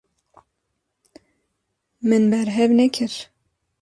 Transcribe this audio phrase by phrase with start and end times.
[2.07, 3.13] Min berhev nekir.